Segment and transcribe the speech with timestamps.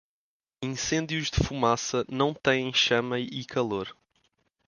[0.63, 3.95] Incêndios de fumaça não têm chama e calor.